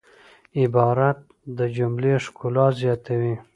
عبارت 0.61 1.19
د 1.57 1.59
جملې 1.77 2.13
ښکلا 2.25 2.67
زیاتوي. 2.81 3.35